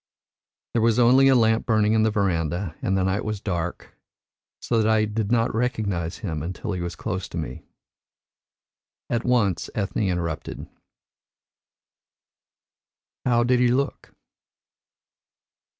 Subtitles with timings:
[0.73, 3.93] There was only a lamp burning in the verandah, and the night was dark,
[4.59, 7.67] so that I did not recognise him until he was close to me."
[9.11, 10.65] And at once Ethne interrupted.
[13.27, 14.11] "How did he look?"